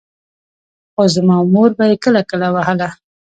خو 0.93 1.03
زما 1.15 1.37
مور 1.53 1.69
به 1.77 1.85
يې 1.89 1.95
کله 2.03 2.21
کله 2.31 2.47
وهله. 2.55 2.89